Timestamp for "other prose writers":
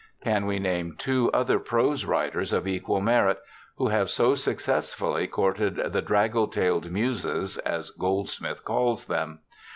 1.31-2.53